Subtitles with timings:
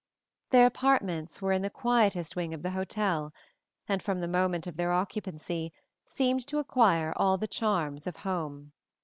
[0.49, 3.35] Their apartments were in the quietest wing of the hotel,
[3.87, 5.73] and from the moment of their occupancy
[6.05, 8.71] seemed to acquire all the charms of home.